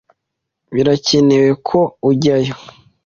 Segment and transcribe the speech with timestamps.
[0.73, 2.55] Birakenewe ko ujyayo.